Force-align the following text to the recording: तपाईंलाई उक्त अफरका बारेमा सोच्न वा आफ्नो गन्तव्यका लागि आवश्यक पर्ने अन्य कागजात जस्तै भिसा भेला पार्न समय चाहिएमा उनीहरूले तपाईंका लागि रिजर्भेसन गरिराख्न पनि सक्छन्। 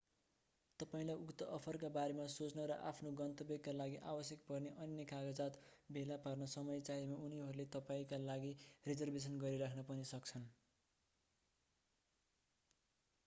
तपाईंलाई 0.79 1.17
उक्त 1.23 1.41
अफरका 1.55 1.89
बारेमा 1.97 2.23
सोच्न 2.35 2.63
वा 2.69 2.77
आफ्नो 2.91 3.09
गन्तव्यका 3.19 3.73
लागि 3.75 3.99
आवश्यक 4.13 4.47
पर्ने 4.47 4.71
अन्य 4.85 5.05
कागजात 5.11 5.59
जस्तै 5.59 5.75
भिसा 5.75 5.93
भेला 5.97 6.17
पार्न 6.23 6.47
समय 6.53 6.81
चाहिएमा 6.89 7.19
उनीहरूले 7.27 7.67
तपाईंका 7.75 8.19
लागि 8.23 8.55
रिजर्भेसन 8.85 9.37
गरिराख्न 9.45 9.85
पनि 9.91 10.07
सक्छन्। 10.13 10.49